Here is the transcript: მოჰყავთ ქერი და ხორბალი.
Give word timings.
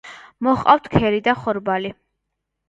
მოჰყავთ 0.45 0.89
ქერი 0.95 1.19
და 1.29 1.37
ხორბალი. 1.43 1.93